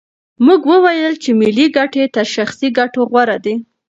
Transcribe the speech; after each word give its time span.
موږ 0.45 0.61
وویل 0.71 1.13
چې 1.23 1.29
ملي 1.41 1.65
ګټې 1.77 2.03
تر 2.15 2.25
شخصي 2.35 2.67
ګټو 2.79 3.01
غوره 3.11 3.37
دي. 3.45 3.55